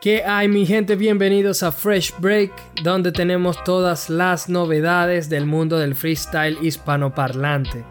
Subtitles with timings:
[0.00, 0.96] ¿Qué hay mi gente?
[0.96, 2.52] Bienvenidos a Fresh Break,
[2.82, 7.84] donde tenemos todas las novedades del mundo del freestyle hispanoparlante.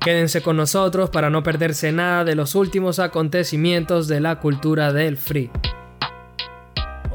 [0.00, 5.16] Quédense con nosotros para no perderse nada de los últimos acontecimientos de la cultura del
[5.16, 5.52] free.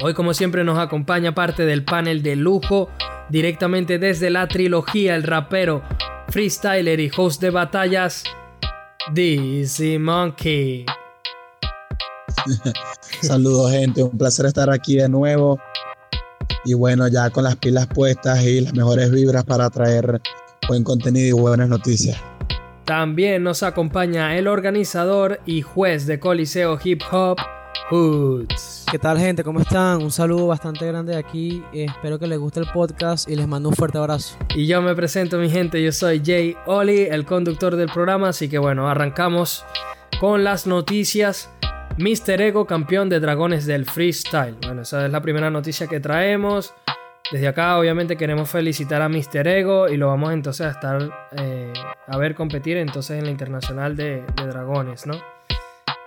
[0.00, 2.88] Hoy como siempre nos acompaña parte del panel de lujo,
[3.28, 5.82] directamente desde la trilogía El rapero,
[6.30, 8.24] freestyler y host de batallas,
[9.12, 10.86] Dizzy Monkey.
[13.22, 15.58] Saludos gente, un placer estar aquí de nuevo.
[16.64, 20.20] Y bueno, ya con las pilas puestas y las mejores vibras para traer
[20.68, 22.18] buen contenido y buenas noticias.
[22.84, 27.38] También nos acompaña el organizador y juez de Coliseo Hip Hop,
[27.90, 28.86] Hoods.
[28.90, 29.44] ¿Qué tal gente?
[29.44, 30.02] ¿Cómo están?
[30.02, 31.62] Un saludo bastante grande de aquí.
[31.72, 34.38] Espero que les guste el podcast y les mando un fuerte abrazo.
[34.54, 38.48] Y yo me presento mi gente, yo soy Jay Oli, el conductor del programa, así
[38.48, 39.64] que bueno, arrancamos
[40.20, 41.50] con las noticias.
[41.98, 42.40] Mr.
[42.40, 44.56] Ego, campeón de dragones del freestyle.
[44.62, 46.72] Bueno, esa es la primera noticia que traemos.
[47.32, 49.46] Desde acá, obviamente, queremos felicitar a Mr.
[49.48, 51.72] Ego y lo vamos entonces a estar eh,
[52.06, 55.20] a ver competir entonces en la internacional de, dragones, ¿no?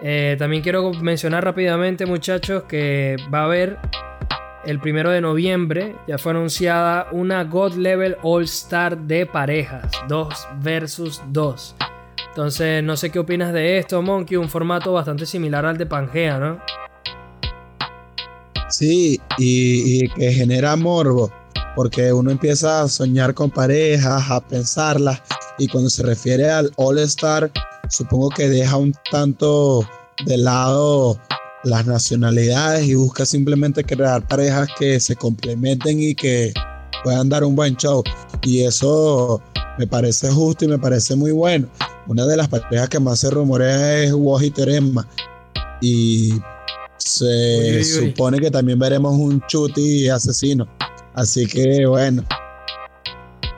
[0.01, 3.77] Eh, también quiero mencionar rápidamente, muchachos, que va a haber
[4.65, 10.47] el primero de noviembre, ya fue anunciada una God Level All Star de parejas, 2
[10.61, 11.75] versus 2.
[12.31, 16.39] Entonces, no sé qué opinas de esto, Monkey, un formato bastante similar al de Pangea,
[16.39, 16.61] ¿no?
[18.69, 21.29] Sí, y, que genera morbo,
[21.75, 25.21] porque uno empieza a soñar con parejas, a pensarlas,
[25.57, 27.51] y cuando se refiere al All Star,
[27.89, 29.85] supongo que deja un tanto
[30.25, 31.19] de lado
[31.65, 36.53] las nacionalidades y busca simplemente crear parejas que se complementen y que
[37.03, 38.03] puedan dar un buen show.
[38.43, 39.41] Y eso
[39.77, 41.67] me parece justo y me parece muy bueno.
[42.07, 45.07] Una de las parejas que más se rumorea es Woj y Terema.
[45.81, 46.33] Y
[46.97, 50.67] se supone que también veremos un chuti asesino.
[51.13, 52.23] Así que bueno.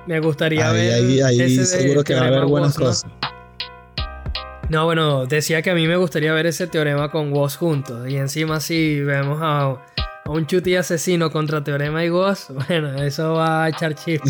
[0.08, 0.94] Me gustaría ver.
[0.94, 3.10] Ahí, ahí seguro que va a haber buenas cosas.
[4.70, 8.10] No, bueno, decía que a mí me gustaría ver ese teorema con Woz juntos.
[8.10, 9.78] Y encima si vemos a,
[10.34, 14.22] un chuti asesino contra teorema y Woz, bueno, eso va a echar chip.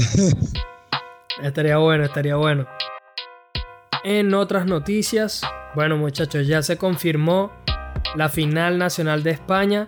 [1.41, 2.68] estaría bueno, estaría bueno.
[4.03, 5.42] En otras noticias,
[5.75, 7.52] bueno muchachos, ya se confirmó
[8.16, 9.88] la final nacional de España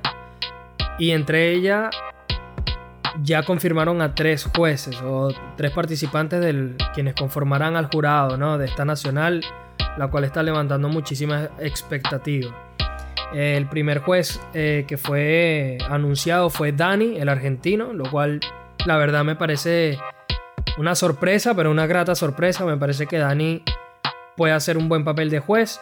[0.97, 1.89] y entre ella
[3.21, 8.57] ya confirmaron a tres jueces o tres participantes del quienes conformarán al jurado ¿no?
[8.57, 9.43] de esta nacional,
[9.97, 12.64] la cual está levantando muchísimas expectativas.
[13.35, 18.39] El primer juez eh, que fue anunciado fue Dani, el argentino, lo cual
[18.85, 19.99] la verdad me parece
[20.77, 22.63] una sorpresa, pero una grata sorpresa.
[22.65, 23.61] Me parece que Dani
[24.37, 25.81] puede hacer un buen papel de juez.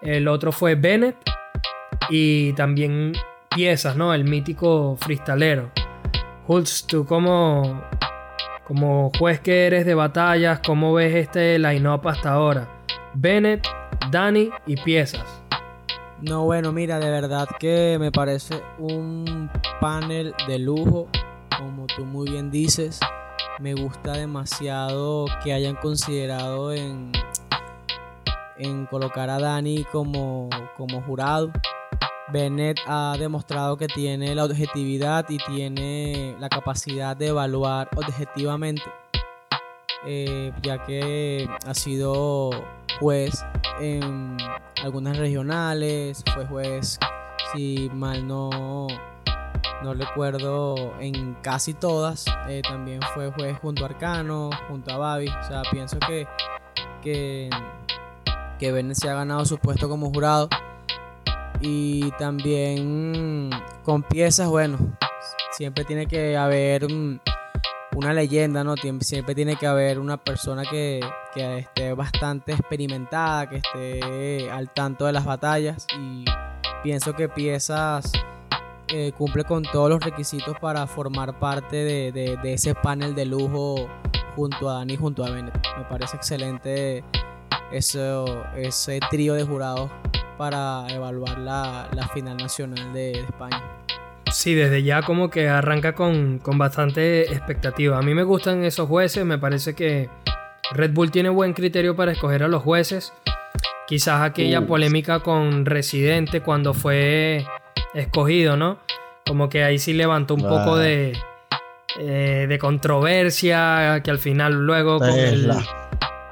[0.00, 1.14] El otro fue Bennett
[2.10, 3.12] y también
[3.54, 4.12] piezas, ¿no?
[4.12, 5.70] El mítico freestalero.
[6.48, 7.80] Hulz, tú como,
[8.64, 12.68] como juez que eres de batallas, ¿cómo ves este line-up hasta ahora?
[13.14, 13.68] Bennett,
[14.10, 15.41] Danny y piezas.
[16.22, 19.50] No, bueno, mira, de verdad que me parece un
[19.80, 21.08] panel de lujo,
[21.58, 23.00] como tú muy bien dices.
[23.58, 27.12] Me gusta demasiado que hayan considerado en
[28.62, 31.50] en colocar a Dani como, como jurado.
[32.32, 38.84] Bennett ha demostrado que tiene la objetividad y tiene la capacidad de evaluar objetivamente,
[40.06, 42.50] eh, ya que ha sido
[43.02, 43.44] juez
[43.80, 44.36] en
[44.82, 46.98] algunas regionales, fue juez,
[47.52, 48.86] si mal no,
[49.82, 52.24] no recuerdo, en casi todas.
[52.48, 55.28] Eh, también fue juez junto a Arcano, junto a Babi.
[55.28, 56.26] O sea, pienso que,
[57.02, 57.50] que
[58.62, 60.48] que se ha ganado su puesto como jurado.
[61.60, 63.50] Y también
[63.82, 64.78] con piezas, bueno,
[65.50, 66.86] siempre tiene que haber
[67.94, 68.74] una leyenda, ¿no?
[69.00, 71.00] Siempre tiene que haber una persona que,
[71.34, 75.86] esté bastante experimentada, que esté al tanto de las batallas.
[75.98, 76.24] Y
[76.82, 78.12] pienso que piezas
[78.88, 83.88] eh, cumple con todos los requisitos para formar parte de, de, ese panel de lujo
[84.36, 85.54] junto a Dani, junto a Bennett.
[85.78, 87.04] Me parece excelente
[87.72, 89.90] eso, ese trío de jurados
[90.36, 93.81] para evaluar la, final nacional de, España.
[94.32, 97.98] Sí, desde ya como que arranca con, bastante expectativa.
[97.98, 100.08] A mí me gustan esos jueces, me parece que
[100.72, 103.12] Red Bull tiene buen criterio para escoger a los jueces.
[103.86, 107.44] Quizás aquella polémica con Residente cuando fue
[107.94, 108.78] escogido, ¿no?
[109.26, 111.12] Como que ahí sí levantó un poco de,
[112.00, 115.52] eh, de controversia, que al final luego con el,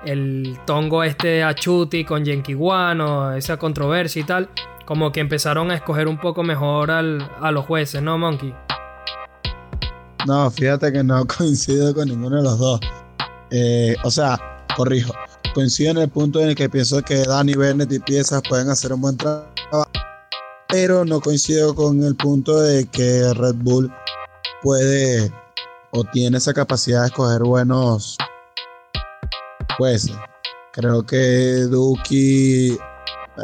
[0.07, 4.49] el tongo este Achuti con Yankee One esa controversia y tal,
[4.91, 8.53] como que empezaron a escoger un poco mejor al, a los jueces, ¿no, Monkey?
[10.27, 12.81] No, fíjate que no coincido con ninguno de los dos.
[13.53, 14.37] Eh, o sea,
[14.77, 15.15] corrijo,
[15.55, 18.93] coincido en el punto en el que pienso que Dani Bennett y Piezas pueden hacer
[18.93, 19.47] un buen trabajo,
[20.69, 23.93] pero no coincido con el punto de que Red Bull
[24.61, 25.33] puede
[25.93, 28.17] o tiene esa capacidad de escoger buenos
[29.79, 30.17] jueces.
[30.73, 32.77] Creo que Duki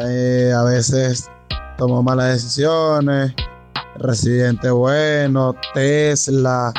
[0.00, 1.30] eh, a veces
[1.76, 3.34] tomó malas decisiones.
[3.98, 6.72] Residente bueno, Tesla.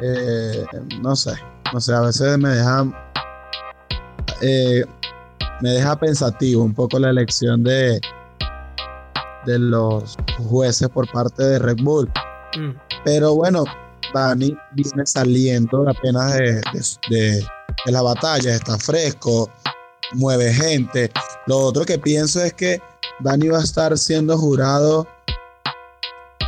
[0.00, 0.66] Eh,
[1.00, 1.32] no sé,
[1.72, 2.84] no sé, a veces me deja
[4.42, 4.84] eh,
[5.60, 8.00] me deja pensativo un poco la elección de,
[9.46, 10.16] de los
[10.48, 12.10] jueces por parte de Red Bull.
[12.58, 12.70] Mm.
[13.04, 13.64] Pero bueno,
[14.12, 16.60] Dani viene saliendo apenas de,
[17.08, 17.42] de,
[17.86, 19.50] la batalla, está fresco,
[20.12, 21.10] mueve gente.
[21.46, 22.80] Lo otro que pienso es que
[23.20, 25.06] Dani va a estar siendo jurado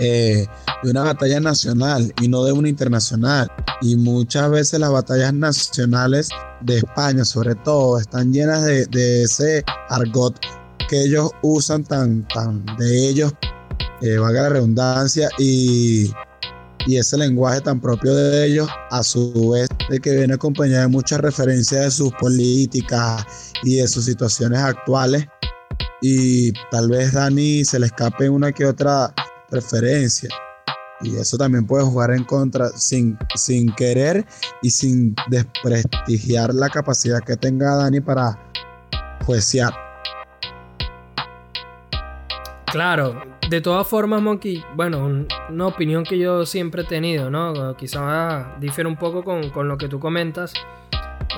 [0.00, 0.46] eh,
[0.82, 3.50] de una batalla nacional y no de una internacional.
[3.80, 6.28] Y muchas veces las batallas nacionales
[6.60, 10.38] de España, sobre todo, están llenas de, ese argot
[10.88, 13.32] que ellos usan tan, tan de ellos,
[14.02, 16.10] eh, valga la redundancia, y,
[16.86, 20.88] y ese lenguaje tan propio de ellos, a su vez, de que viene acompañado de
[20.88, 23.26] muchas referencias de sus políticas
[23.62, 25.26] y de sus situaciones actuales.
[26.00, 29.12] Y tal vez Dani se le escape una que otra
[29.50, 30.30] referencia.
[31.00, 34.26] Y eso también puede jugar en contra sin, sin querer
[34.62, 38.36] y sin desprestigiar la capacidad que tenga Dani para
[39.24, 39.72] juecear.
[42.66, 47.74] Claro, de todas formas, Monkey, bueno, una opinión que yo siempre he tenido, ¿no?
[47.76, 50.52] Quizá difiere un poco con, lo que tú comentas.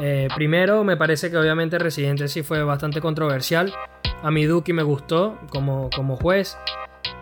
[0.03, 3.73] Eh, primero, me parece que obviamente Residente sí fue bastante controversial.
[4.23, 6.59] A mi Duki me gustó como, como juez.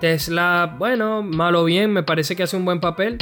[0.00, 3.18] Tesla, bueno, malo bien, me parece que hace un buen papel.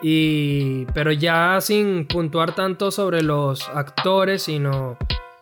[0.00, 4.96] Y, pero ya sin puntuar tanto sobre los actores, sino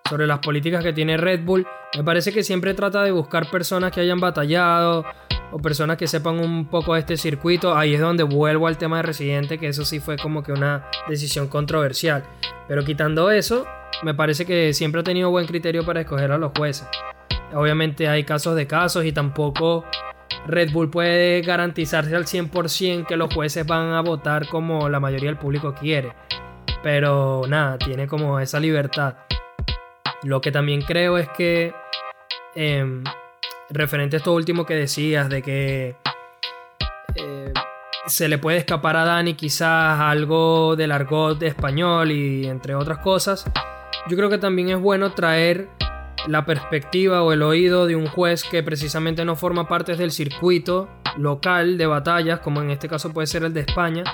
[0.09, 1.67] sobre las políticas que tiene Red Bull,
[1.97, 5.05] me parece que siempre trata de buscar personas que hayan batallado
[5.53, 7.77] o personas que sepan un poco de este circuito.
[7.77, 10.87] Ahí es donde vuelvo al tema de Residente, que eso sí fue como que una
[11.09, 12.25] decisión controversial.
[12.69, 13.67] Pero quitando eso,
[14.03, 16.87] me parece que siempre ha tenido buen criterio para escoger a los jueces.
[17.55, 19.85] Obviamente hay casos de casos y tampoco
[20.47, 25.29] Red Bull puede garantizarse al 100% que los jueces van a votar como la mayoría
[25.29, 26.13] del público quiere.
[26.83, 29.15] Pero nada, tiene como esa libertad.
[30.23, 31.75] Lo que también creo es que,
[32.55, 33.03] em,
[33.71, 35.97] referente a esto último que decías, de que
[37.15, 37.53] eh,
[38.07, 43.51] se le puede escapar a Dani quizás algo del argot español y entre otras cosas,
[44.09, 45.69] yo creo que también es bueno traer
[46.27, 50.89] la perspectiva o el oído de un juez que precisamente no forma parte del circuito
[51.17, 54.05] local de batallas, como en este caso puede ser el de España,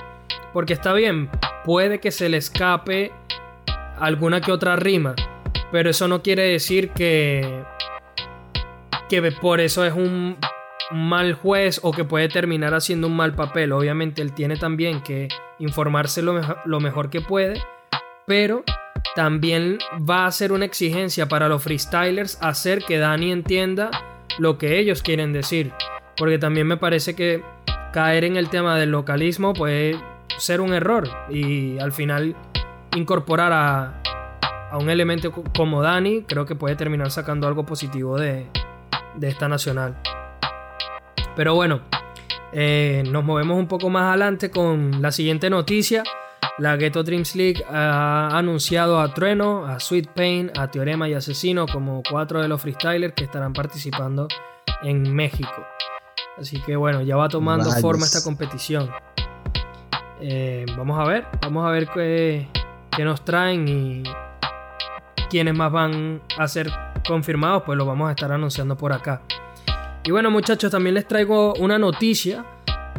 [0.53, 1.29] porque está bien,
[1.63, 3.11] puede que se le escape
[3.99, 5.15] alguna que otra rima,
[5.71, 7.63] pero eso no quiere decir que
[9.09, 10.37] que por eso es un
[10.91, 13.71] mal juez o que puede terminar haciendo un mal papel.
[13.71, 15.27] Obviamente él tiene también que
[15.59, 17.61] informarse lo, lo mejor que puede,
[18.25, 18.63] pero
[19.15, 19.77] también
[20.09, 23.91] va a ser una exigencia para los freestylers hacer que Dani entienda
[24.39, 25.71] lo que ellos quieren decir.
[26.17, 27.43] Porque también me parece que
[27.91, 29.97] caer en el tema del localismo puede
[30.37, 32.35] ser un error y al final
[32.95, 33.99] incorporar a,
[34.73, 38.47] un elemento como Dani creo que puede terminar sacando algo positivo de,
[39.21, 39.95] esta nacional.
[41.35, 41.81] Pero bueno,
[42.51, 46.03] eh, nos movemos un poco más adelante con la siguiente noticia.
[46.59, 51.65] La Ghetto Dreams League ha anunciado a Trueno, a Sweet Pain, a Teorema y Asesino
[51.65, 54.27] como cuatro de los freestylers que estarán participando
[54.83, 55.65] en México.
[56.37, 58.91] Así que bueno, ya va tomando forma esta competición.
[60.21, 62.47] Eh, vamos a ver, vamos a ver qué,
[62.95, 64.03] qué nos traen y
[65.31, 66.71] quiénes más van a ser
[67.07, 69.23] confirmados, pues lo vamos a estar anunciando por acá.
[70.03, 72.45] Y bueno muchachos, también les traigo una noticia,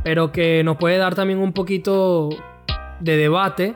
[0.03, 2.31] pero que nos puede dar también un poquito
[3.01, 3.75] de debate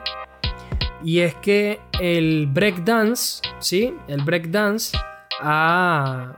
[1.03, 3.93] y es que el breakdance, ¿sí?
[4.07, 4.97] El breakdance
[5.39, 6.33] ha,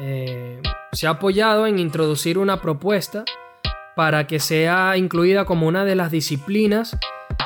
[0.00, 0.60] eh,
[0.92, 3.24] se ha apoyado en introducir una propuesta
[3.94, 6.96] para que sea incluida como una de las disciplinas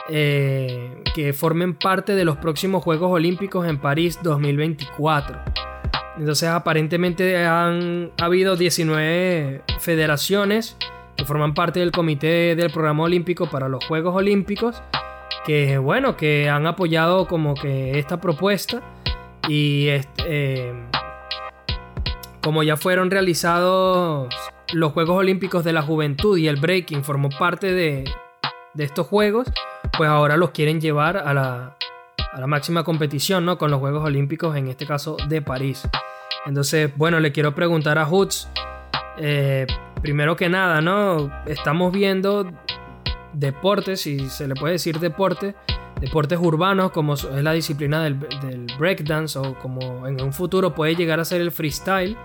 [0.09, 5.39] eh, que formen parte de los próximos Juegos Olímpicos en París 2024.
[6.19, 10.77] Entonces aparentemente han habido 19 federaciones
[11.17, 14.83] que forman parte del comité del programa olímpico para los Juegos Olímpicos,
[15.45, 18.83] que bueno, que han apoyado como que esta propuesta
[19.49, 20.73] y este,
[22.43, 24.35] como ya fueron realizados
[24.73, 28.05] los Juegos Olímpicos de la Juventud y el breaking formó parte de,
[28.75, 29.49] de estos Juegos,
[29.97, 31.77] pues ahora los quieren llevar a la,
[32.33, 33.59] a la máxima competición, ¿no?
[33.59, 35.89] Con los Juegos Olímpicos, en este caso de París.
[36.47, 38.09] Entonces, bueno, le quiero preguntar a
[39.19, 39.67] eh,
[40.05, 41.33] primero que nada, ¿no?
[41.47, 42.47] Estamos viendo
[43.33, 45.55] deportes, si se le puede decir deporte,
[45.99, 50.95] deportes urbanos como es la disciplina del, del breakdance o como en un futuro puede
[50.95, 52.19] llegar a ser el freestyle,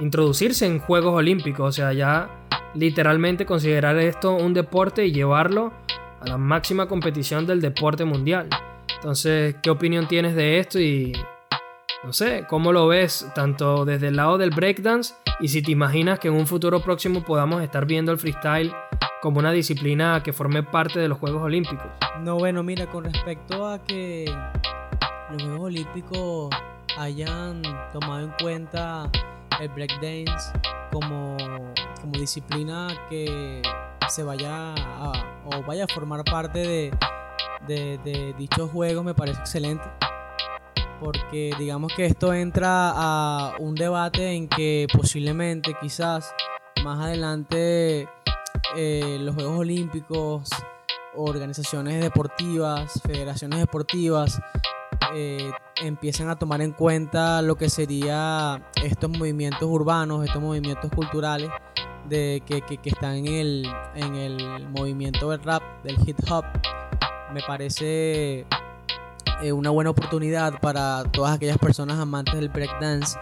[0.00, 2.30] introducirse en Juegos Olímpicos, o sea, ya
[2.74, 5.70] literalmente considerar esto un deporte y llevarlo
[6.18, 8.48] a la máxima competición del deporte mundial.
[8.94, 10.80] Entonces, ¿qué opinión tienes de esto?
[10.80, 11.12] Y
[12.04, 16.18] no sé, ¿cómo lo ves tanto desde el lado del breakdance y si te imaginas
[16.18, 18.74] que en un futuro próximo podamos estar viendo el freestyle
[19.20, 21.86] como una disciplina que forme parte de los Juegos Olímpicos?
[22.20, 24.24] No, bueno, mira, con respecto a que
[25.30, 26.50] los Juegos Olímpicos
[26.98, 29.08] hayan tomado en cuenta
[29.60, 30.52] el breakdance
[30.90, 31.36] como,
[32.00, 33.62] como disciplina que
[34.08, 35.12] se vaya a,
[35.46, 36.90] o vaya a formar parte de,
[37.68, 39.88] de, de dichos juegos me parece excelente
[41.02, 46.32] porque digamos que esto entra a un debate en que posiblemente quizás
[46.84, 48.08] más adelante
[48.76, 50.50] eh, los Juegos Olímpicos,
[51.14, 54.40] organizaciones deportivas, federaciones deportivas
[55.14, 55.50] eh,
[55.82, 61.50] empiecen a tomar en cuenta lo que sería estos movimientos urbanos, estos movimientos culturales
[62.08, 63.66] de, que, que, que están en el,
[63.96, 66.44] en el movimiento del rap, del hip hop.
[67.32, 68.46] Me parece
[69.42, 73.18] eh, una buena oportunidad para todas aquellas personas amantes del breakdance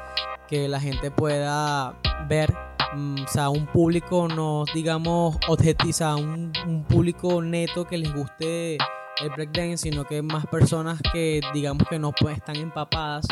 [0.49, 1.95] que la gente pueda
[2.29, 2.53] ver
[2.95, 8.77] mm, o sea, un público no digamos objetiza, un, un público neto que les guste
[9.21, 13.27] el breakdance, sino que más personas que digamos que no pues, están empapadas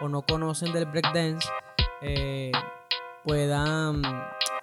[0.00, 1.48] o no conocen del breakdance
[2.02, 2.52] eh,
[3.24, 4.02] puedan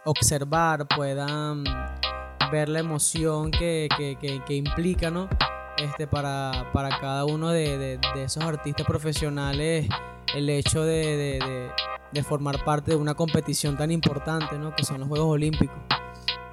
[0.06, 1.64] observar, puedan
[2.52, 5.28] ver la emoción que, que, que, que implica, ¿no?
[5.82, 9.88] Este, para, para cada uno de, de, esos artistas profesionales
[10.36, 11.40] el hecho de,
[12.14, 14.76] de, formar parte de una competición tan importante, ¿no?
[14.76, 15.76] Que son los Juegos Olímpicos.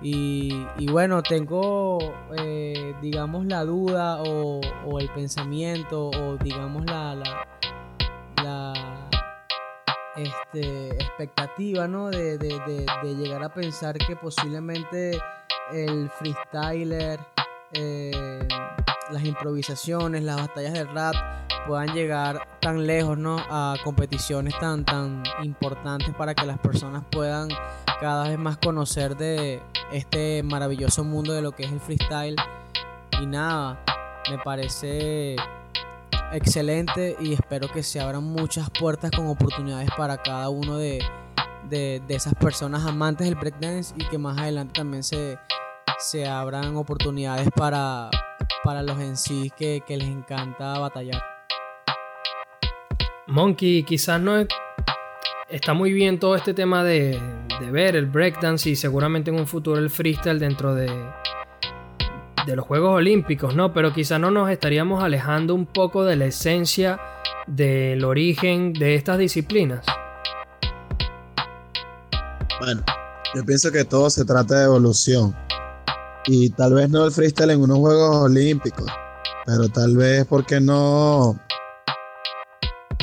[0.01, 1.99] Y, y bueno, tengo,
[2.39, 7.45] eh, digamos, la duda o, o, el pensamiento o, digamos, la, la,
[8.37, 8.73] la
[10.17, 12.09] este, expectativa, ¿no?
[12.09, 15.19] De, de llegar a pensar que posiblemente
[15.73, 17.21] el freestyler...
[17.75, 18.49] Eh,
[19.11, 21.15] las improvisaciones, las batallas de rap
[21.67, 23.37] puedan llegar tan lejos, ¿no?
[23.51, 27.49] A competiciones tan, tan importantes para que las personas puedan
[28.01, 29.63] cada vez más conocer de
[29.93, 32.37] este maravilloso mundo de lo que es el freestyle.
[33.21, 33.83] Y nada,
[34.31, 35.37] me parece
[36.33, 41.03] excelente y espero que se abran muchas puertas con oportunidades para cada uno de,
[41.69, 45.39] de, de esas personas amantes del breakdance y que más adelante también se,
[45.99, 48.11] se abran oportunidades para,
[48.65, 51.23] para los en sí que, que les encanta batallar.
[53.27, 54.49] Monkey, quizás no es,
[55.49, 57.21] está muy bien todo este tema de,
[57.61, 60.91] de, ver el breakdance y seguramente en un futuro el freestyle dentro de,
[62.47, 63.73] de los Juegos Olímpicos, ¿no?
[63.73, 66.99] Pero quizás no nos estaríamos alejando un poco de la esencia
[67.47, 69.85] del origen de estas disciplinas.
[72.61, 72.83] Bueno,
[73.35, 75.35] yo pienso que todo se trata de evolución
[76.31, 78.87] y tal vez no el freestyle en unos Juegos Olímpicos,
[79.47, 81.41] pero tal vez, ¿por qué no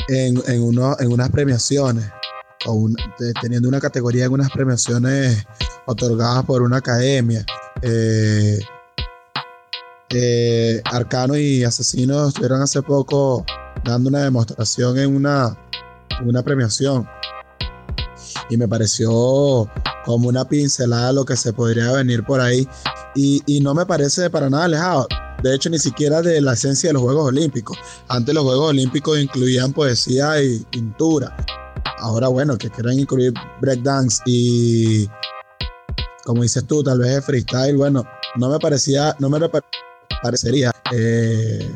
[0.06, 2.08] en, en, uno, en unas premiaciones?
[2.66, 2.88] O
[3.40, 5.44] teniendo una categoría en unas premiaciones
[5.86, 7.44] otorgadas por una academia.
[7.82, 8.60] Eh,
[10.10, 13.44] eh, Arcano y Asesinos estuvieron hace poco
[13.84, 15.56] dando una demostración en una,
[16.24, 17.08] una premiación.
[18.50, 19.68] Y me pareció
[20.04, 22.68] como una pincelada lo que se podría venir por ahí.
[23.16, 25.08] Y, no me parece para nada alejado.
[25.42, 27.78] De hecho, ni siquiera de la esencia de los Juegos Olímpicos.
[28.08, 31.34] Antes los Juegos Olímpicos incluían poesía y pintura.
[31.98, 35.08] Ahora, bueno, que quieran incluir breakdance y,
[36.24, 38.04] como dices tú, tal vez el freestyle, bueno,
[38.36, 39.40] no me parecía, no me
[40.22, 41.74] parecería eh,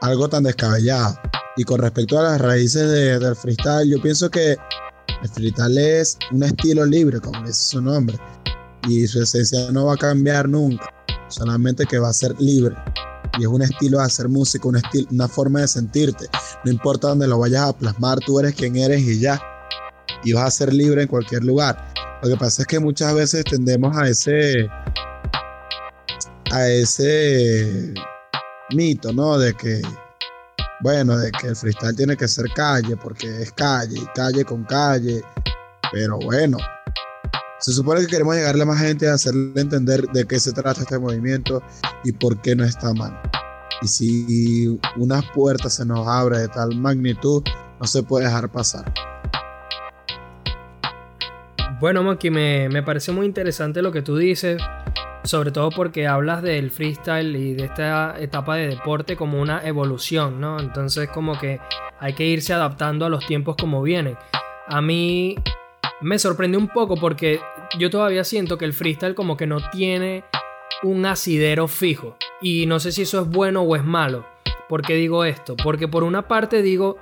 [0.00, 1.18] algo tan descabellado.
[1.56, 4.56] Y con respecto a las raíces de, del freestyle, yo pienso que
[5.22, 8.18] el freestyle es un estilo libre, como dice su nombre
[8.88, 10.86] y su esencia no va a cambiar nunca,
[11.28, 12.74] solamente que va a ser libre.
[13.38, 16.26] Y es un estilo de hacer música, un estilo, una forma de sentirte.
[16.64, 19.42] No importa dónde lo vayas a plasmar, tú eres quien eres y ya.
[20.22, 21.92] Y vas a ser libre en cualquier lugar.
[22.22, 24.68] Lo que pasa es que muchas veces tendemos a ese
[26.52, 27.92] a ese
[28.70, 29.36] mito, ¿no?
[29.36, 29.82] De que
[30.80, 35.22] bueno, de que el freestyle tiene que ser calle porque es calle calle con calle
[35.92, 36.58] Pero bueno,
[37.58, 40.98] se supone que queremos llegarle a más gente, hacerle entender de qué se trata este
[40.98, 41.62] movimiento
[42.04, 43.20] y por qué no está mal.
[43.80, 47.42] Y si una puerta se nos abre de tal magnitud,
[47.80, 48.92] no se puede dejar pasar.
[51.80, 54.60] Bueno, Monkey, me, me parece muy interesante lo que tú dices,
[55.24, 60.40] sobre todo porque hablas del freestyle y de esta etapa de deporte como una evolución,
[60.40, 60.60] ¿no?
[60.60, 61.60] Entonces como que
[61.98, 64.16] hay que irse adaptando a los tiempos como vienen.
[64.66, 65.36] A mí
[66.04, 67.40] me sorprende un poco porque
[67.78, 70.24] yo todavía siento que el freestyle como que no tiene
[70.82, 72.18] un asidero fijo.
[72.42, 74.26] Y no sé si eso es bueno o es malo.
[74.68, 75.56] ¿Por qué digo esto?
[75.56, 76.98] Porque por una parte digo,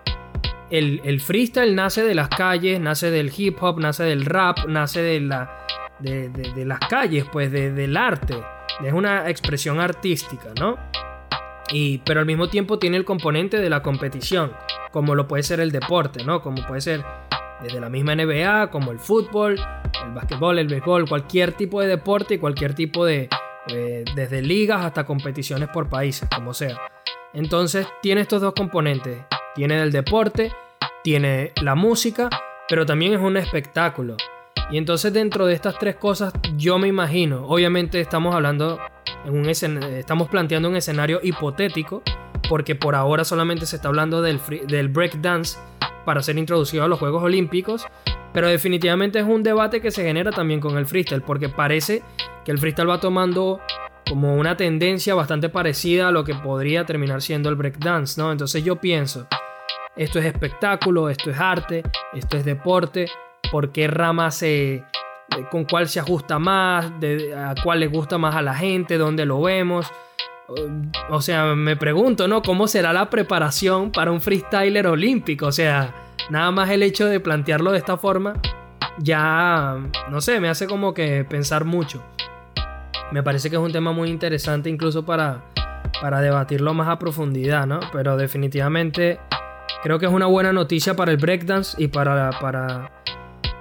[0.71, 5.21] el, freestyle nace de las calles, nace del hip hop, nace del rap, nace de,
[5.21, 5.67] la,
[5.99, 8.37] de, las calles, pues del arte.
[8.85, 10.79] Es una expresión artística, ¿no?
[11.73, 14.53] Y, pero al mismo tiempo tiene el componente de la competición,
[14.93, 16.41] como lo puede ser el deporte, ¿no?
[16.41, 17.05] Como puede ser
[17.63, 19.61] desde la misma NBA, como el fútbol,
[20.05, 23.29] el básquetbol, el béisbol, cualquier tipo de deporte y cualquier tipo de,
[24.15, 26.81] desde ligas hasta competiciones por países, como sea.
[27.33, 30.53] Entonces tiene estos dos componentes, tiene el deporte,
[31.03, 32.29] tiene la música,
[32.69, 34.17] pero también es un espectáculo.
[34.71, 38.79] Y entonces dentro de estas tres cosas yo me imagino, obviamente estamos hablando
[39.25, 42.03] en un estamos planteando un escenario hipotético,
[42.49, 45.59] porque por ahora solamente se está hablando del, del breakdance
[46.05, 47.87] para ser introducido a los Juegos Olímpicos,
[48.33, 52.03] pero definitivamente es un debate que se genera también con el freestyle, porque parece
[52.45, 53.61] que el freestyle va tomando
[54.09, 58.33] como una tendencia bastante parecida a lo que podría terminar siendo el breakdance, ¿no?
[58.33, 59.27] Entonces yo pienso,
[59.97, 61.83] esto es espectáculo, esto es arte,
[62.15, 63.07] esto es deporte,
[63.51, 64.85] ¿por qué rama se...
[65.51, 69.25] con cuál se ajusta más, de, a cuál le gusta más a la gente, dónde
[69.25, 69.91] lo vemos?
[71.11, 72.43] O sea, me pregunto, ¿no?
[72.43, 75.47] ¿Cómo será la preparación para un freestyler olímpico?
[75.47, 75.95] O sea,
[76.31, 78.35] nada más el hecho de plantearlo de esta forma,
[78.99, 79.77] ya,
[80.11, 82.03] no sé, me hace como que pensar mucho.
[83.11, 85.45] Me parece que es un tema muy interesante incluso para,
[86.01, 87.81] para debatirlo más a profundidad, ¿no?
[87.93, 89.21] Pero definitivamente
[89.83, 92.91] creo que es una buena noticia para el breakdance y para, para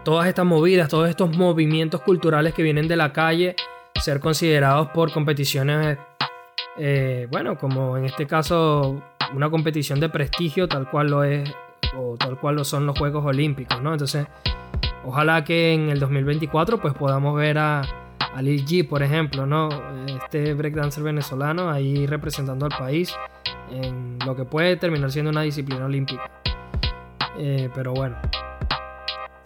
[0.04, 3.56] todas estas movidas, todos estos movimientos culturales que vienen de la calle,
[4.00, 5.98] ser considerados por competiciones,
[6.84, 9.04] eh, bueno, como en este caso
[9.36, 11.48] una competición de prestigio tal cual lo es
[11.96, 13.92] o tal cual lo son los Juegos Olímpicos, ¿no?
[13.92, 14.26] Entonces,
[15.06, 17.82] ojalá que en el 2024 pues podamos ver a
[18.34, 19.70] a Lil G, por ejemplo, ¿no?
[20.08, 23.14] Este breakdancer venezolano ahí representando al país
[23.72, 26.30] en lo que puede terminar siendo una disciplina olímpica.
[27.38, 28.16] Eh, pero bueno.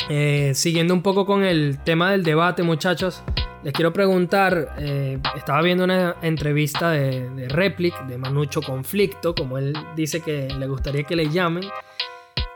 [0.08, 3.24] Eh, siguiendo un poco con el tema del debate, muchachos,
[3.66, 9.58] les quiero preguntar, eh, estaba viendo una entrevista de, de Replic, de Manucho Conflicto, como
[9.58, 11.64] él dice que le gustaría que le llamen.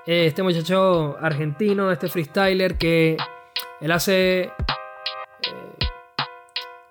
[0.06, 3.18] este muchacho argentino, este freestyler, que
[3.82, 4.52] él hace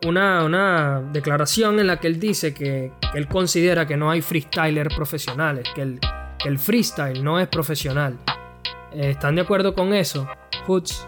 [0.04, 5.68] una, declaración en la que él dice que, él considera que no hay freestyler profesionales,
[5.76, 8.18] que el, freestyle no es profesional.
[8.92, 10.28] Eh, ¿Están de acuerdo con eso,
[10.66, 11.06] Hoots?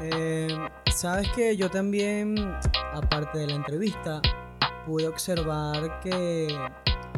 [0.00, 0.48] Eh,
[0.94, 2.36] Sabes que yo también,
[2.92, 4.20] aparte de la entrevista,
[4.86, 6.46] pude observar que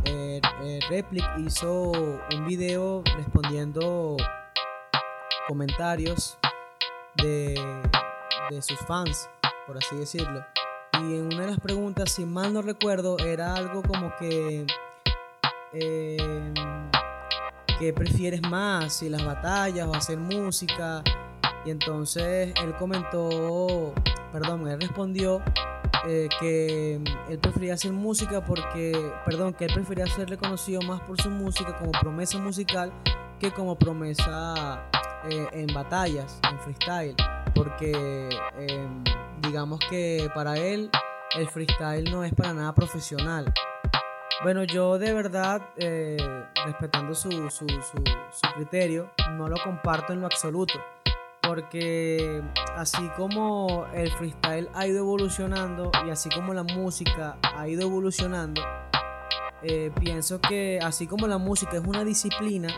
[0.04, 0.40] eh,
[0.88, 4.16] Replic hizo un video respondiendo
[5.48, 6.38] comentarios
[7.16, 7.60] de,
[8.50, 9.28] de sus fans
[9.66, 10.44] por así decirlo.
[10.94, 14.66] Y en una de las preguntas, si mal no recuerdo, era algo como que...
[15.72, 16.54] Eh,
[17.78, 18.98] ¿Qué prefieres más?
[18.98, 21.02] Si las batallas o hacer música.
[21.64, 23.94] Y entonces él comentó,
[24.32, 25.42] perdón, él respondió
[26.06, 26.96] eh, que
[27.28, 28.92] él prefería hacer música porque,
[29.24, 32.92] perdón, que él prefería ser reconocido más por su música como promesa musical
[33.38, 34.84] que como promesa
[35.30, 37.16] eh, en batallas, en freestyle.
[37.54, 39.04] Porque em,
[39.40, 40.90] digamos que para él
[41.36, 43.52] el freestyle no es para nada profesional.
[44.42, 46.18] Bueno, yo de verdad, eh,
[46.66, 47.66] respetando su, su,
[48.56, 50.74] criterio, no lo comparto en lo absoluto.
[51.46, 52.42] Porque
[52.76, 58.62] así como el freestyle ha ido evolucionando y así como la música ha ido evolucionando,
[59.62, 62.68] eh, pienso que así como la música es una disciplina,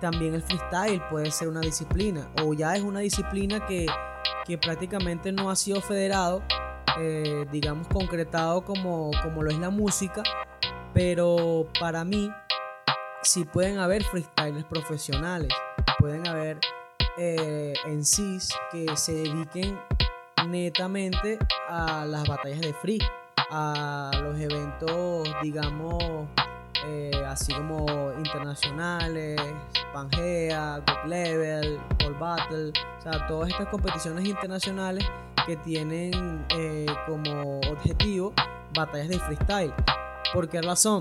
[0.00, 2.28] también el freestyle puede ser una disciplina.
[2.42, 3.86] O ya es una disciplina que
[4.48, 6.42] que prácticamente no ha sido federado,
[6.98, 10.22] eh, digamos concretado como, como lo es la música,
[10.94, 12.32] pero para mí
[13.22, 15.52] sí pueden haber freestylers profesionales,
[15.98, 16.58] pueden haber
[17.20, 18.38] eh, en sí
[18.70, 19.76] que se dediquen
[20.46, 21.36] netamente
[21.68, 23.00] a las batallas de free,
[23.50, 26.28] a los eventos, digamos,
[26.86, 27.86] eh, así como
[28.18, 29.40] internacionales,
[29.92, 35.04] Pangea, Good Level, All Battle, o sea, todas estas competiciones internacionales
[35.44, 38.32] que tienen eh, como objetivo
[38.74, 39.74] batallas de freestyle.
[40.32, 41.00] ¿Por qué razón?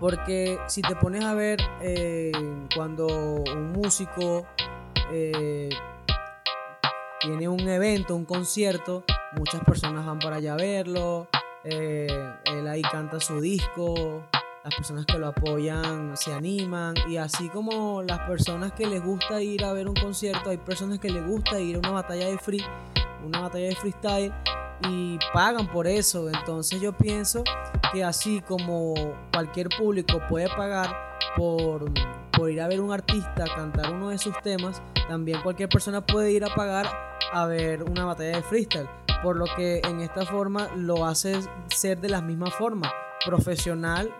[0.00, 1.60] Porque si te pones a ver
[2.74, 4.44] cuando un músico
[7.20, 9.04] tiene un evento, un concierto,
[9.36, 11.28] muchas personas van para allá a verlo,
[11.64, 14.22] él ahí canta su disco,
[14.64, 19.42] las personas que lo apoyan se animan y así como las personas que les gusta
[19.42, 22.38] ir a ver un concierto, hay personas que les gusta ir a una batalla de
[22.38, 22.64] free,
[23.24, 24.32] una batalla de freestyle
[24.88, 26.28] y pagan por eso.
[26.30, 27.44] Entonces yo pienso
[27.92, 28.94] que así como
[29.32, 31.90] cualquier público puede pagar por,
[32.36, 36.32] por ir a ver un artista cantar uno de sus temas, también cualquier persona puede
[36.32, 36.86] ir a pagar
[37.32, 38.88] a ver una batalla de freestyle.
[39.22, 41.40] Por lo que en esta forma lo hace
[41.74, 42.92] ser de la misma forma,
[43.24, 44.12] profesional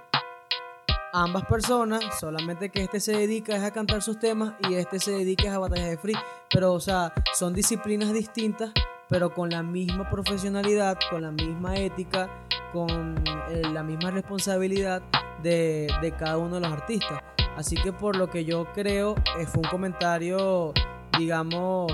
[1.15, 5.55] ambas personas, solamente que este se dedica a cantar sus temas y este se dedica
[5.55, 6.17] a batallas de free.
[6.51, 8.73] Pero, o sea, son disciplinas distintas,
[9.09, 12.29] pero con la misma profesionalidad, con la misma ética,
[12.73, 15.03] con eh, la misma responsabilidad
[15.41, 17.23] de, cada uno de los artistas.
[17.57, 20.73] Así que por lo que yo creo, eh, fue un comentario,
[21.19, 21.93] digamos,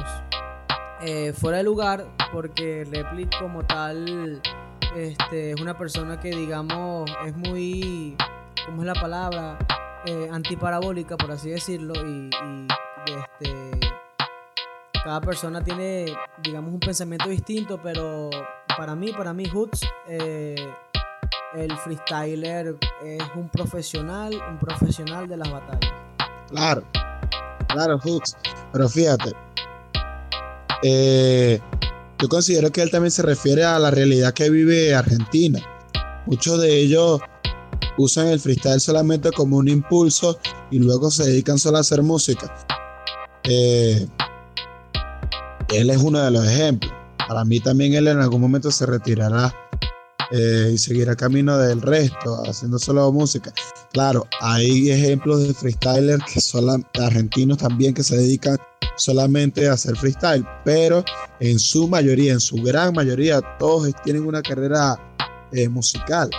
[1.03, 4.40] eh, fuera de lugar, porque Replic como tal
[4.96, 8.16] este, es una persona que, digamos, es muy
[8.66, 9.59] ¿cómo es la palabra?
[10.07, 12.31] Eh, antiparabólica, por así decirlo, y,
[13.07, 13.81] este,
[15.05, 16.07] cada persona tiene,
[16.42, 18.31] digamos, un pensamiento distinto, pero
[18.77, 20.55] para mí, para mí, Hoots, eh,
[21.54, 25.92] el freestyler es un profesional, un profesional de las batallas.
[26.48, 26.84] Claro,
[27.68, 28.36] claro, Hoots,
[28.72, 29.32] pero fíjate,
[30.82, 31.60] eh,
[32.18, 35.60] yo considero que él también se refiere a la realidad que vive Argentina.
[36.26, 37.20] Muchos de ellos
[37.96, 40.38] usan el freestyle solamente como un impulso
[40.70, 42.54] y luego se dedican solo a hacer música.
[43.44, 44.06] Eh,
[45.70, 46.92] él es uno de los ejemplos.
[47.26, 49.54] Para mí también él en algún momento se retirará
[50.31, 53.53] eh, y seguirá camino del resto, haciendo solo música.
[53.93, 58.57] Claro, hay ejemplos de freestylers que son argentinos también que se dedican
[58.97, 61.05] solamente a hacer freestyle, pero
[61.40, 64.97] en su mayoría, en su gran mayoría, todos tienen una carrera
[65.53, 66.31] eh, musical.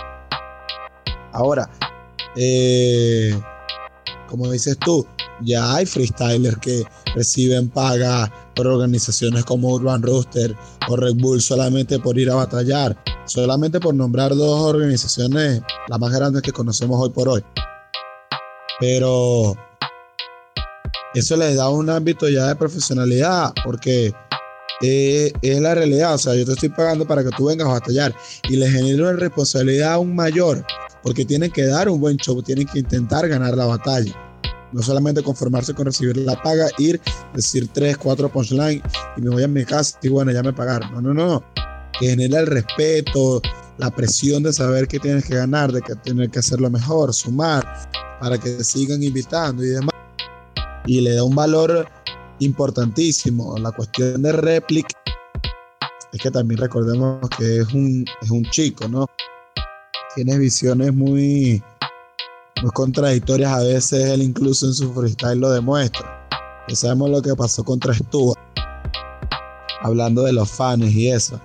[1.32, 1.68] Ahora,
[2.36, 3.38] eh,
[4.32, 5.06] como dices tú,
[5.42, 10.56] ya hay freestylers que reciben paga por organizaciones como Urban Rooster
[10.88, 16.10] o Red Bull solamente por ir a batallar, solamente por nombrar dos organizaciones, las más
[16.12, 17.44] grandes que conocemos hoy por hoy.
[18.80, 19.54] Pero
[21.14, 24.14] eso les da un ámbito ya de profesionalidad, porque
[24.80, 26.14] eh, es la realidad.
[26.14, 28.14] O sea, yo te estoy pagando para que tú vengas a batallar
[28.48, 30.64] y les genero una responsabilidad aún mayor
[31.02, 34.12] porque tienen que dar un buen show, tienen que intentar ganar la batalla.
[34.72, 37.00] No solamente conformarse con recibir la paga, ir,
[37.34, 38.82] decir tres, cuatro punchlines
[39.16, 40.92] y me voy a mi casa y bueno, ya me pagaron.
[40.94, 41.44] No, no, no.
[42.00, 43.42] Genera el respeto,
[43.76, 47.66] la presión de saber que tienes que ganar, de que tener que hacerlo mejor, sumar,
[48.20, 49.90] para que sigan invitando y demás.
[50.86, 51.86] Y le da un valor
[52.38, 53.58] importantísimo.
[53.58, 54.96] La cuestión de réplica
[56.12, 59.06] es que también recordemos que es un, es un chico, ¿no?
[60.14, 61.62] Tiene visiones muy,
[62.62, 63.52] muy contradictorias.
[63.52, 66.28] A veces él incluso en su freestyle lo demuestra.
[66.68, 68.38] Ya sabemos lo que pasó contra Stuart.
[69.80, 71.40] Hablando de los fans y eso.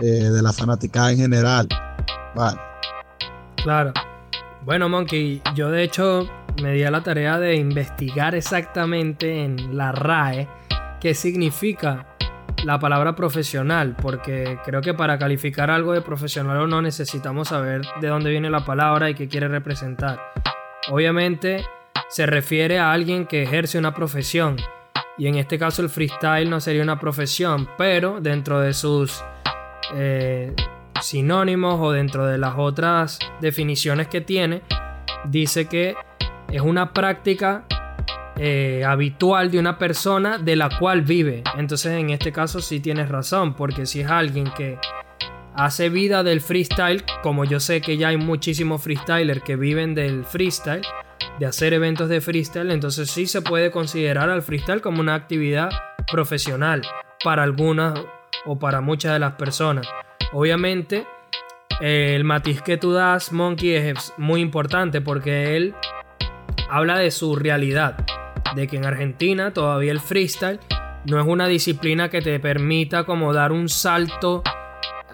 [0.00, 1.68] Eh, de la fanaticada en general.
[2.34, 2.60] Bueno.
[3.62, 3.92] Claro.
[4.64, 6.28] Bueno, Monkey, yo de hecho
[6.62, 10.48] me di a la tarea de investigar exactamente en la RAE
[11.00, 12.15] qué significa
[12.66, 17.82] la palabra profesional, porque creo que para calificar algo de profesional o no necesitamos saber
[18.00, 20.32] de dónde viene la palabra y qué quiere representar.
[20.90, 21.64] Obviamente
[22.08, 24.56] se refiere a alguien que ejerce una profesión,
[25.16, 29.22] y en este caso el freestyle no sería una profesión, pero dentro de sus
[29.94, 30.52] eh,
[31.00, 34.62] sinónimos o dentro de las otras definiciones que tiene,
[35.26, 35.94] dice que
[36.50, 37.64] es una práctica
[38.38, 41.42] eh, habitual de una persona de la cual vive.
[41.56, 44.78] Entonces en este caso sí tienes razón, porque si es alguien que
[45.54, 50.24] hace vida del freestyle, como yo sé que ya hay muchísimos freestylers que viven del
[50.24, 50.82] freestyle,
[51.38, 55.70] de hacer eventos de freestyle, entonces sí se puede considerar al freestyle como una actividad
[56.10, 56.82] profesional
[57.24, 57.98] para algunas
[58.44, 59.88] o para muchas de las personas.
[60.32, 61.06] Obviamente,
[61.80, 65.74] el matiz que tú das, Monkey, es muy importante porque él
[66.68, 67.96] habla de su realidad
[68.54, 70.60] de que en Argentina todavía el freestyle
[71.04, 74.42] no es una disciplina que te permita como dar un salto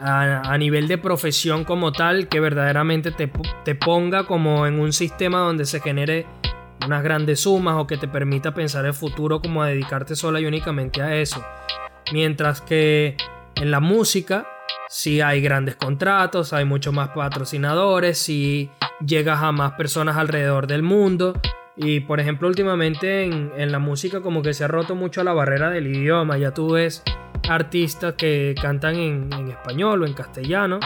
[0.01, 3.31] a, nivel de profesión como tal que verdaderamente te,
[3.65, 6.27] te ponga como en un sistema donde se genere
[6.85, 10.47] unas grandes sumas o que te permita pensar el futuro como a dedicarte sola y
[10.47, 11.45] únicamente a eso.
[12.13, 13.17] Mientras que
[13.55, 14.47] en la música
[14.93, 18.71] si hay grandes contratos, hay muchos más patrocinadores, si
[19.05, 21.33] llegas a más personas alrededor del mundo.
[21.77, 25.71] Y por ejemplo, últimamente en, la música como que se ha roto mucho la barrera
[25.71, 26.39] del idioma.
[26.39, 27.03] Ya tú ves
[27.49, 30.81] artistas que cantan en, en español o en castellano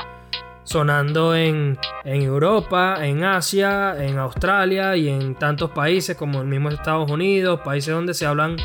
[0.66, 7.10] sonando en, Europa, en Asia, en Australia y en tantos países como el mismo Estados
[7.10, 8.56] Unidos, países donde se hablan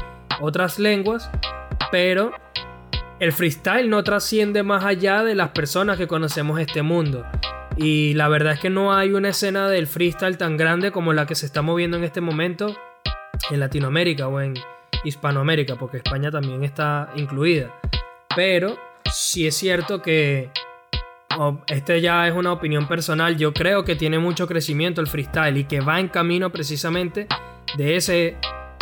[0.41, 1.29] otras lenguas,
[1.91, 2.31] pero
[3.19, 7.23] el freestyle no trasciende más allá de las personas que conocemos este mundo.
[7.77, 11.25] Y la verdad es que no hay una escena del freestyle tan grande como la
[11.25, 12.75] que se está moviendo en este momento
[13.49, 14.53] en Latinoamérica o en
[15.03, 17.73] Hispanoamérica, porque España también está incluida.
[18.35, 18.77] Pero
[19.11, 20.49] sí es cierto que
[21.67, 25.63] este ya es una opinión personal, yo creo que tiene mucho crecimiento el freestyle y
[25.63, 27.27] que va en camino precisamente
[27.77, 28.37] de ese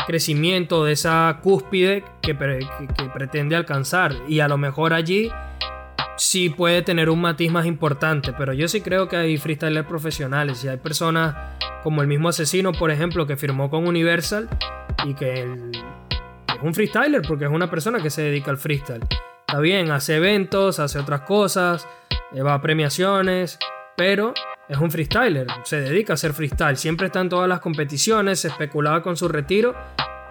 [0.07, 4.15] crecimiento, de esa cúspide que, pretende alcanzar.
[4.27, 5.31] Y a lo mejor allí
[6.19, 10.63] sí puede tener un matiz más importante, pero yo sí creo que hay freestylers profesionales
[10.63, 11.35] y hay personas
[11.81, 14.49] como el mismo asesino, por ejemplo, que firmó con Universal
[15.05, 15.47] y que es
[16.61, 19.03] un freestyler porque es una persona que se dedica al freestyle.
[19.47, 21.87] Está bien, hace eventos, hace otras cosas,
[22.33, 23.57] eh, va a premiaciones,
[23.95, 24.33] pero
[24.67, 28.49] es un freestyler, se dedica a hacer freestyle, siempre está en todas las competiciones, se
[28.49, 29.73] especulaba con su retiro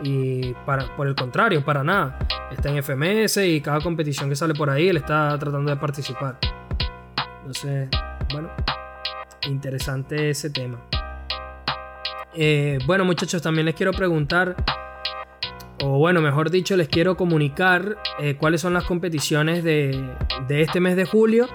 [0.02, 2.18] y para, por el contrario, para nada.
[2.50, 6.38] Está en FMS y cada competición que sale por ahí él está tratando de participar.
[7.40, 7.88] Entonces,
[8.32, 8.50] bueno,
[9.42, 10.78] interesante ese tema.
[12.34, 14.54] Eh, bueno muchachos, también les quiero preguntar,
[15.82, 19.98] o bueno, mejor dicho, les quiero comunicar eh, cuáles son las competiciones de,
[20.46, 21.48] de este mes de julio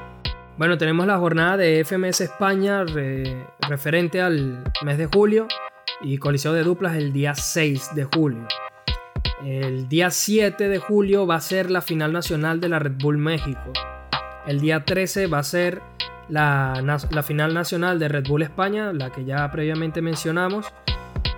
[0.55, 2.85] bueno, tenemos la jornada de FMS España
[3.67, 5.47] referente al mes de julio
[6.01, 8.47] y Coliseo de Duplas el día 6 de julio.
[9.45, 13.17] El día 7 de julio va a ser la final nacional de la Red Bull
[13.17, 13.73] México.
[14.47, 15.81] El día 13 va a ser
[16.29, 20.67] la, la final nacional de Red Bull España, la que ya previamente mencionamos.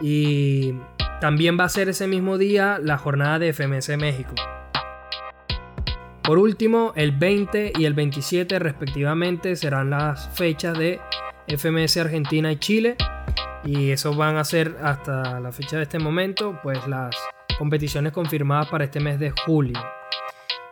[0.01, 0.73] Y
[1.21, 4.33] también va a ser ese mismo día la jornada de FMS México.
[6.25, 10.99] Por último, el 20 y el 27 respectivamente serán las fechas de
[11.47, 12.97] FMS Argentina y Chile.
[13.65, 17.15] Y eso van a ser hasta la fecha de este momento, pues las
[17.57, 19.79] competiciones confirmadas para este mes de julio.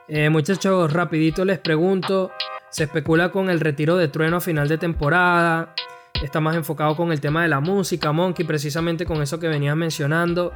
[0.08, 2.32] Eh, muchachos, rapidito les pregunto,
[2.70, 5.74] se especula con el retiro de Trueno a final de temporada,
[6.22, 9.76] está más enfocado con el tema de la música, Monkey, precisamente con eso que venías
[9.76, 10.52] mencionando.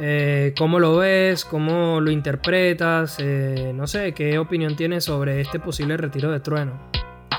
[0.00, 1.44] Eh, ¿Cómo lo ves?
[1.44, 3.16] ¿Cómo lo interpretas?
[3.18, 6.90] Eh, no sé, ¿qué opinión tienes sobre este posible retiro de Trueno?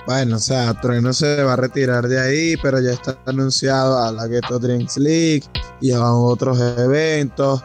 [0.06, 4.12] Bueno, o sea, Trueno se va a retirar de ahí, pero ya está anunciado a
[4.12, 5.44] la Ghetto Drinks League
[5.80, 7.64] y a otros eventos.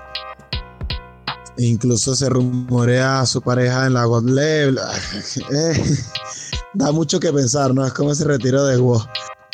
[1.56, 4.78] Incluso se rumorea a su pareja en la God Level.
[5.52, 5.96] Eh,
[6.74, 7.84] da mucho que pensar, ¿no?
[7.84, 9.02] Es como ese retiro de WoW.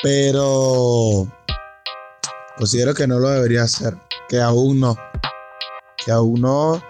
[0.02, 1.26] Pero
[2.58, 3.96] considero que no lo debería hacer.
[4.28, 4.96] Que aún no
[6.04, 6.82] que aún no,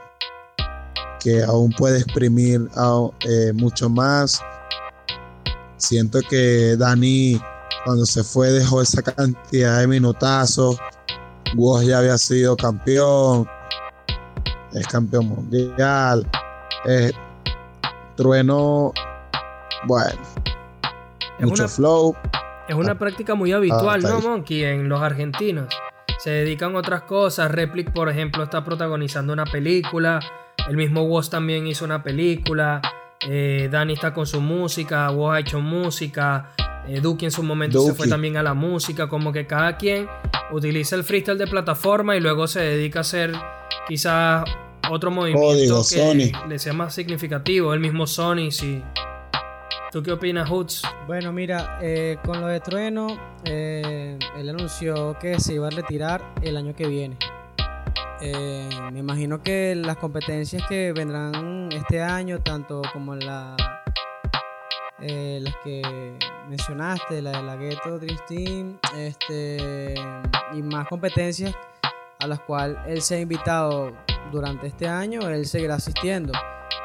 [1.20, 2.68] que aún puede exprimir
[3.28, 4.40] eh, mucho más.
[5.76, 7.40] Siento que Dani,
[7.84, 10.78] cuando se fue, dejó esa cantidad de minutazos.
[11.56, 13.48] Woz ya había sido campeón,
[14.72, 16.28] es campeón mundial.
[18.16, 18.92] Trueno,
[19.86, 20.20] bueno,
[21.40, 22.16] mucho flow.
[22.68, 24.64] Es una práctica muy habitual, ¿no, Monkey?
[24.64, 25.68] En los argentinos
[26.18, 27.50] se dedican a otras cosas.
[27.50, 30.20] Replic, por ejemplo, está protagonizando una película.
[30.68, 32.80] El mismo Woz también hizo una película.
[33.28, 35.10] Eh, Dani está con su música.
[35.10, 36.52] Woz ha hecho música.
[36.86, 39.08] Eh, Duki en su momento se fue también a la música.
[39.08, 40.08] Como que cada quien
[40.52, 43.32] utiliza el freestyle de plataforma y luego se dedica a hacer
[43.88, 44.44] quizás
[44.90, 47.72] otro movimiento que le sea más significativo.
[47.72, 48.82] El mismo Sony, sí.
[49.90, 50.82] ¿Tú qué opinas, Hoots?
[51.06, 53.06] Bueno, mira, eh, con lo de Trueno,
[53.44, 57.16] eh, él anunció que se iba a retirar el año que viene.
[58.26, 63.54] Eh, me imagino que las competencias que vendrán este año, tanto como la,
[64.98, 66.16] las que
[66.48, 69.94] mencionaste, la de la Ghetto Dream este,
[70.54, 71.54] y más competencias
[72.20, 73.92] a las cuales él se ha invitado
[74.32, 76.32] durante este año, él seguirá asistiendo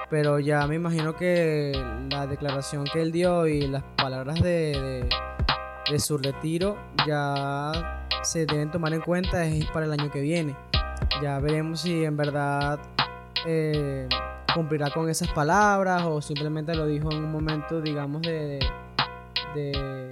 [0.09, 1.71] pero ya me imagino que
[2.09, 5.07] la declaración que él dio y las palabras de,
[5.97, 10.55] su retiro ya se deben tomar en cuenta es para el año que viene.
[11.21, 12.79] Ya veremos si en verdad
[13.45, 14.07] eh,
[14.53, 18.59] cumplirá con esas palabras o simplemente lo dijo en un momento, digamos, de,
[19.53, 20.09] de,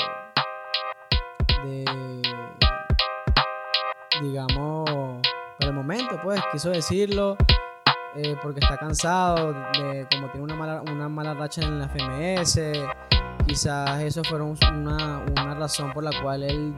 [1.63, 1.86] de
[4.22, 7.38] digamos, por el momento, pues, quiso decirlo
[8.15, 12.60] eh, porque está cansado, de, como tiene una mala, una mala racha en la FMS,
[13.46, 16.74] quizás eso fueron una, una razón por la cual él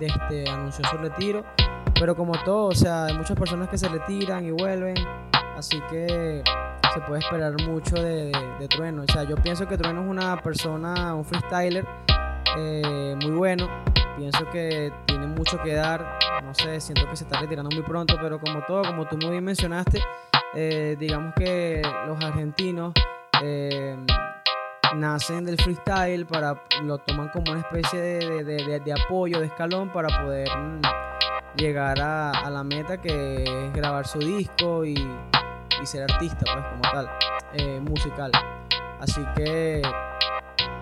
[0.00, 1.44] este, anunció su retiro.
[1.98, 4.96] Pero como todo, o sea, hay muchas personas que se retiran y vuelven,
[5.56, 6.42] así que
[6.92, 8.32] se puede esperar mucho de,
[8.68, 9.02] Trueno.
[9.02, 11.84] O sea, yo pienso que Trueno es una persona, un freestyler
[12.56, 13.68] eh, muy bueno.
[14.16, 16.18] Pienso que tiene mucho que dar.
[16.42, 19.30] No sé, siento que se está retirando muy pronto, pero como todo, como tú muy
[19.30, 20.00] bien mencionaste,
[20.54, 22.92] eh, digamos que los argentinos
[23.42, 23.96] eh,
[24.94, 30.48] nacen del freestyle, para, lo toman como una especie de apoyo, de escalón para poder
[30.56, 30.80] mm,
[31.56, 34.94] llegar a, a, la meta que es grabar su disco y,
[35.84, 37.10] ser artista, pues como tal,
[37.52, 38.32] eh, musical.
[39.00, 39.82] Así que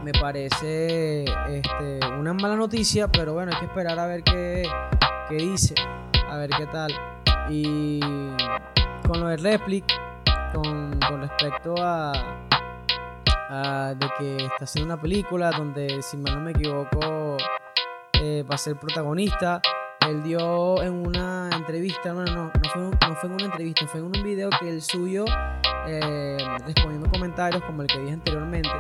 [0.04, 4.62] me parece este, una mala noticia, pero bueno, hay que esperar a ver qué,
[5.28, 5.74] qué dice,
[6.28, 6.92] a ver qué tal.
[7.48, 7.98] Y
[9.08, 9.84] con lo de Replic,
[10.52, 12.12] con, con respecto a,
[13.98, 17.36] de que está haciendo una película donde, si mal no me equivoco,
[18.14, 19.60] eh, va a ser protagonista.
[20.08, 24.00] Él dio en una entrevista, no, no, no, fue, no fue en una entrevista, fue
[24.00, 25.24] en un video que él subió
[25.86, 28.70] eh, respondiendo comentarios como el que dije anteriormente,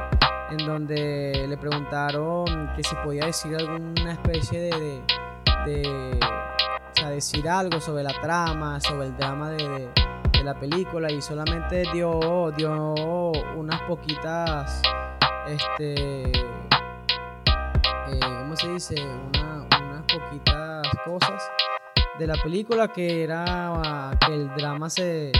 [0.50, 5.02] en donde le preguntaron que si podía decir alguna especie de,
[5.66, 9.88] de, o sea, decir algo sobre la trama, sobre el drama de
[10.44, 12.72] la película y solamente dio, dio
[13.56, 14.82] unas poquitas,
[15.46, 18.96] este, eh, ¿cómo se dice?
[19.28, 19.51] unas
[20.12, 21.42] poquitas cosas
[22.18, 25.32] de la película que era que el drama se,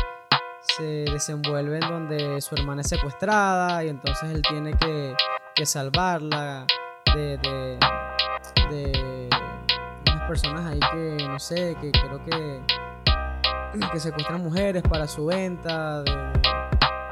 [0.77, 5.15] se desenvuelve en donde su hermana es secuestrada y entonces él tiene que,
[5.55, 6.67] que salvarla
[7.15, 7.79] de, de,
[8.71, 9.29] de
[10.11, 12.63] unas personas ahí que no sé, que creo que
[13.93, 16.05] que secuestran mujeres para su venta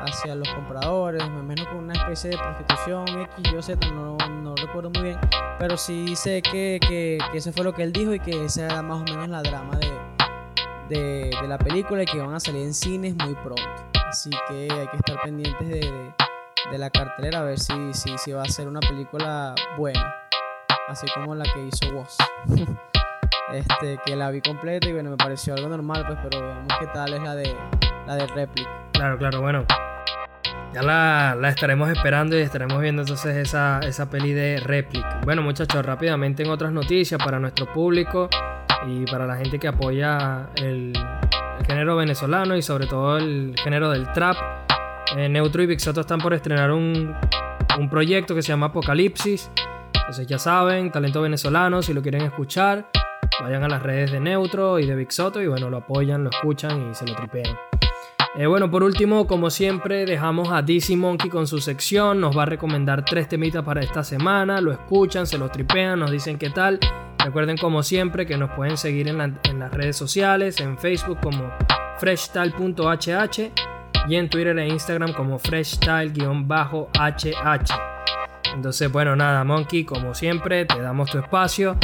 [0.01, 4.91] hacia los compradores, menos con una especie de prostitución X, yo sé, no, no recuerdo
[4.91, 5.19] muy bien,
[5.59, 8.67] pero sí sé que, que, que, eso fue lo que él dijo y que esa
[8.67, 12.41] era más o menos la drama de, de, de la película y que van a
[12.41, 13.63] salir en cines muy pronto.
[14.09, 16.13] Así que hay que estar pendientes de,
[16.71, 20.15] de la cartelera a ver si, si, si va a ser una película buena,
[20.89, 22.17] así como la que hizo Woz.
[23.53, 26.87] este, que la vi completa y bueno, me pareció algo normal, pues, pero veamos qué
[26.89, 27.57] tal es la de
[28.07, 28.69] la de Replic.
[28.93, 29.65] Claro, claro, bueno.
[30.73, 35.05] Ya la, la, estaremos esperando y estaremos viendo entonces esa, esa peli de Replic.
[35.25, 38.29] Bueno, muchachos, rápidamente en otras noticias para nuestro público
[38.87, 40.93] y para la gente que apoya el,
[41.67, 44.37] género venezolano y sobre todo el género del trap.
[45.17, 47.15] Eh, Neutro y Vixoto están por estrenar un,
[47.79, 49.51] un proyecto que se llama Apocalipsis.
[49.93, 52.87] Entonces ya saben, talento venezolano, si lo quieren escuchar,
[53.43, 56.31] Vayan a las redes de Neutro y de Big Soto y bueno, lo apoyan, lo
[56.31, 57.70] escuchan y se lo tripean.
[58.41, 62.23] Eh, bueno, por último, como siempre, dejamos a DC Monkey con su sección.
[62.23, 64.63] Nos va a recomendar tres temitas para esta semana.
[64.63, 66.79] Lo escuchan, se lo tripean, nos dicen qué tal.
[67.19, 71.53] Recuerden, como siempre, que nos pueden seguir en, en las redes sociales, en Facebook como
[71.99, 73.53] freshstyle.hh
[74.09, 76.17] y en Twitter e Instagram como freshstyle-hh.
[78.55, 81.77] Entonces, bueno, nada, Monkey, como siempre, te damos tu espacio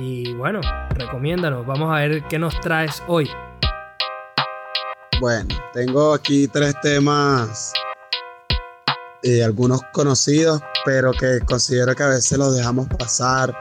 [0.00, 3.28] y bueno, recomiéndanos, vamos a ver qué nos traes hoy.
[5.20, 7.72] Bueno, tengo aquí tres temas,
[9.22, 13.54] y algunos conocidos, pero que considero que a veces los dejamos pasar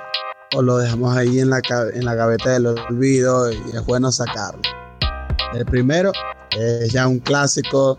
[0.56, 1.62] o los dejamos ahí en la,
[1.94, 4.62] en la gaveta del olvido y es bueno sacarlo.
[5.54, 6.12] El primero
[6.52, 7.98] es ya un clásico,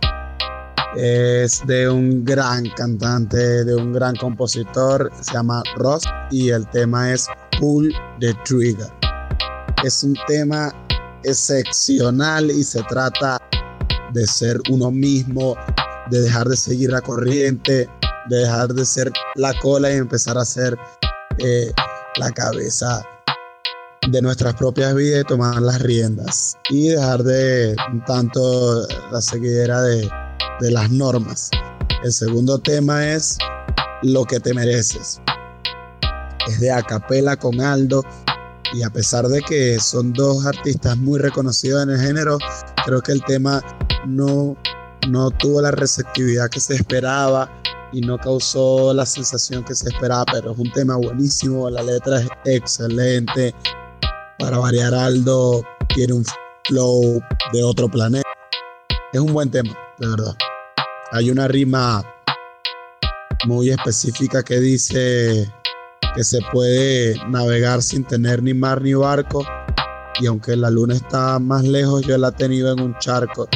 [0.96, 7.12] es de un gran cantante, de un gran compositor, se llama Ross y el tema
[7.12, 7.26] es
[7.58, 8.88] Pull the Trigger.
[9.84, 10.72] Es un tema
[11.22, 13.38] excepcional y se trata
[14.12, 15.56] de ser uno mismo,
[16.10, 17.88] de dejar de seguir la corriente,
[18.28, 20.78] de dejar de ser la cola y empezar a ser
[21.38, 21.72] eh,
[22.16, 23.02] la cabeza
[24.10, 27.76] de nuestras propias vidas y tomar las riendas y dejar de
[28.06, 30.08] tanto la seguidera de,
[30.60, 31.50] de las normas.
[32.02, 33.38] El segundo tema es
[34.02, 35.20] lo que te mereces
[36.48, 38.04] es de acapela con Aldo
[38.72, 42.38] y a pesar de que son dos artistas muy reconocidos en el género,
[42.84, 43.62] creo que el tema
[44.06, 44.56] no,
[45.08, 47.50] no tuvo la receptividad que se esperaba
[47.92, 52.20] y no causó la sensación que se esperaba, pero es un tema buenísimo, la letra
[52.20, 53.54] es excelente.
[54.38, 55.62] Para variar Aldo
[55.94, 56.24] tiene un
[56.66, 57.20] flow
[57.52, 58.28] de otro planeta.
[59.12, 60.34] Es un buen tema, de verdad.
[61.12, 62.04] hay una rima
[63.46, 65.50] muy específica que dice
[66.18, 69.46] que se puede navegar sin tener ni mar ni barco.
[70.20, 73.46] Y aunque la luna está más lejos yo la he tenido en un charco.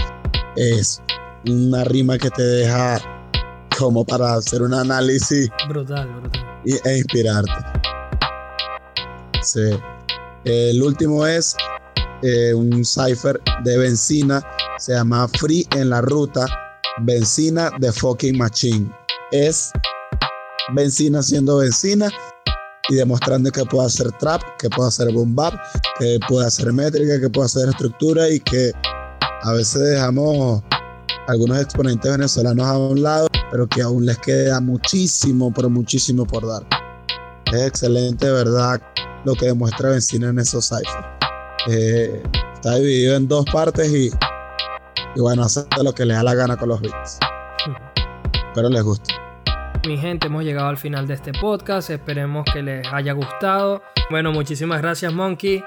[0.55, 1.03] Es
[1.45, 3.01] una rima que te deja
[3.77, 6.43] como para hacer un análisis brutal, brutal.
[6.65, 7.53] Y, e inspirarte.
[9.43, 9.71] Sí.
[10.45, 11.57] el último es
[12.23, 14.41] eh, un cipher de benzina.
[14.79, 16.47] Se llama Free en la ruta
[17.01, 18.89] benzina de fucking machine.
[19.33, 19.73] Es
[20.75, 22.09] benzina siendo benzina
[22.89, 25.55] y demostrando que puede hacer trap, que puede hacer boom bap,
[25.99, 28.73] que puede hacer métrica, que puede hacer estructura y que
[29.43, 30.63] a veces dejamos
[31.29, 36.47] algunos exponentes venezolanos a un lado, pero que aún les queda muchísimo, pero muchísimo por
[36.47, 36.67] dar.
[37.53, 38.81] Es excelente, ¿verdad?
[39.25, 41.07] Lo que demuestra Benzina en esos ciphers.
[41.69, 42.23] Eh,
[42.55, 44.11] está dividido en dos partes y,
[45.15, 47.19] y bueno, hace lo que le da la gana con los beats.
[48.55, 49.22] Pero les gusta.
[49.87, 51.91] Mi gente, hemos llegado al final de este podcast.
[51.91, 53.83] Esperemos que les haya gustado.
[54.11, 55.65] Bueno, muchísimas gracias, Monkey.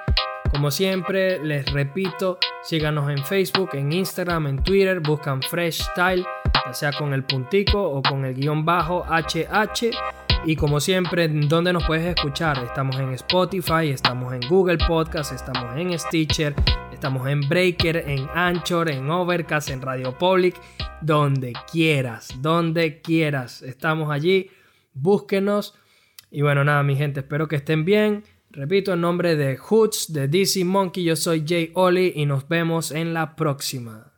[0.50, 6.26] Como siempre, les repito, síganos en Facebook, en Instagram, en Twitter, buscan Fresh Style,
[6.66, 9.92] ya sea con el puntico o con el guion bajo HH.
[10.46, 12.58] Y como siempre, ¿dónde nos puedes escuchar?
[12.60, 16.56] Estamos en Spotify, estamos en Google Podcast, estamos en Stitcher,
[17.06, 20.56] estamos en Breaker, en Anchor, en Overcast, en Radio Public
[21.02, 23.62] donde quieras, donde quieras.
[23.62, 24.50] Estamos allí,
[24.96, 25.76] búsquenos.
[26.32, 28.24] Y bueno, nada, mi gente, espero que estén bien.
[28.50, 32.90] Repito, en nombre de Hoots, de DC Monkey, yo soy Jay Oli y nos vemos
[32.90, 34.15] en la próxima.